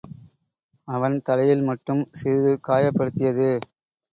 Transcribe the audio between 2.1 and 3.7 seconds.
சிறிது காயப்படுத்தியது.